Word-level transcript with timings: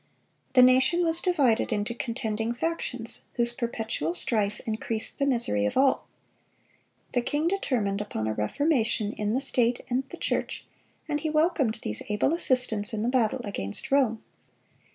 The 0.53 0.63
nation 0.63 1.03
was 1.05 1.21
divided 1.21 1.71
into 1.71 1.93
contending 1.93 2.55
factions, 2.55 3.21
whose 3.33 3.51
perpetual 3.53 4.15
strife 4.15 4.59
increased 4.65 5.19
the 5.19 5.27
misery 5.27 5.63
of 5.67 5.77
all. 5.77 6.07
The 7.13 7.21
king 7.21 7.47
determined 7.47 8.01
upon 8.01 8.25
a 8.25 8.33
reformation 8.33 9.13
in 9.13 9.35
the 9.35 9.39
state 9.41 9.81
and 9.91 10.03
the 10.09 10.17
church, 10.17 10.65
and 11.07 11.19
he 11.19 11.29
welcomed 11.29 11.77
these 11.83 12.01
able 12.09 12.33
assistants 12.33 12.95
in 12.95 13.03
the 13.03 13.09
battle 13.09 13.41
against 13.43 13.91
Rome. 13.91 14.23